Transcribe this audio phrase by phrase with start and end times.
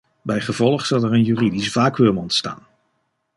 [0.21, 2.65] Bijgevolg zal er een juridisch vacuüm ontstaan.